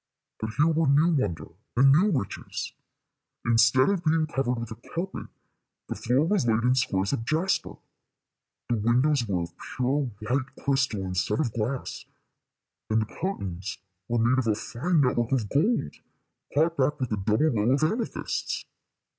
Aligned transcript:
But 0.39 0.49
here 0.57 0.65
were 0.65 0.87
new 0.87 1.13
wonder 1.13 1.45
and 1.77 1.91
new 1.91 2.09
riches. 2.09 2.73
Instead 3.45 3.87
of 3.91 4.03
being 4.03 4.25
covered 4.25 4.57
with 4.59 4.71
a 4.71 4.89
carpet, 4.95 5.27
the 5.89 5.93
floor 5.93 6.25
was 6.25 6.47
laid 6.47 6.63
in 6.63 6.73
squares 6.73 7.13
of 7.13 7.23
jasper, 7.23 7.75
the 8.67 8.77
windows 8.77 9.27
were 9.27 9.43
of 9.43 9.53
pure 9.59 10.09
white 10.21 10.55
crystal 10.59 11.03
instead 11.05 11.39
of 11.39 11.53
glass, 11.53 12.05
and 12.89 13.03
the 13.03 13.15
curtains 13.21 13.77
were 14.07 14.17
made 14.17 14.39
of 14.39 14.47
a 14.47 14.55
fine 14.55 15.01
net 15.01 15.17
work 15.17 15.33
of 15.33 15.47
gold, 15.51 15.93
caught 16.51 16.75
back 16.77 16.99
with 16.99 17.11
a 17.11 17.17
double 17.17 17.51
row 17.51 17.69
of 17.69 17.83
amethysts. 17.83 18.65